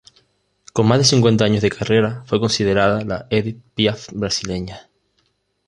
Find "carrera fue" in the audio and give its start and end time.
1.69-2.39